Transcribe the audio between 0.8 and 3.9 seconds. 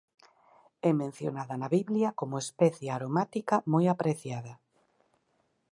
É mencionada na Biblia como especia aromática moi